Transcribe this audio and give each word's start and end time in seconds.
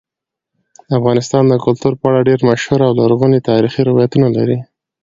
افغانستان 0.97 1.43
د 1.47 1.53
کلتور 1.65 1.93
په 1.99 2.05
اړه 2.09 2.27
ډېر 2.29 2.39
مشهور 2.49 2.79
او 2.87 2.91
لرغوني 2.99 3.39
تاریخی 3.49 3.81
روایتونه 3.89 4.27
لري. 4.37 4.57